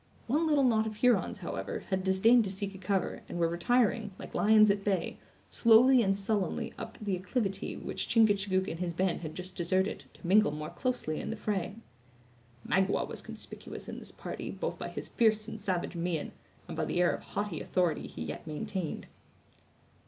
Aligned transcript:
One 0.25 0.47
little 0.47 0.63
knot 0.63 0.87
of 0.87 0.95
Hurons, 0.95 1.41
however, 1.45 1.83
had 1.91 2.03
disdained 2.03 2.43
to 2.45 2.49
seek 2.51 2.73
a 2.73 2.79
cover, 2.79 3.21
and 3.29 3.37
were 3.37 3.47
retiring, 3.47 4.09
like 4.17 4.33
lions 4.33 4.71
at 4.71 4.83
bay, 4.83 5.19
slowly 5.51 6.01
and 6.01 6.15
sullenly 6.15 6.73
up 6.75 6.97
the 6.99 7.15
acclivity 7.15 7.75
which 7.77 8.07
Chingachgook 8.07 8.67
and 8.67 8.79
his 8.79 8.93
band 8.95 9.21
had 9.21 9.35
just 9.35 9.53
deserted, 9.55 10.05
to 10.15 10.25
mingle 10.25 10.49
more 10.49 10.71
closely 10.71 11.19
in 11.21 11.29
the 11.29 11.35
fray. 11.35 11.75
Magua 12.67 13.05
was 13.07 13.21
conspicuous 13.21 13.87
in 13.87 13.99
this 13.99 14.11
party, 14.11 14.49
both 14.49 14.79
by 14.79 14.87
his 14.87 15.07
fierce 15.09 15.47
and 15.47 15.61
savage 15.61 15.95
mien, 15.95 16.31
and 16.67 16.75
by 16.75 16.85
the 16.85 16.99
air 16.99 17.11
of 17.13 17.21
haughty 17.21 17.61
authority 17.61 18.07
he 18.07 18.23
yet 18.23 18.47
maintained. 18.47 19.05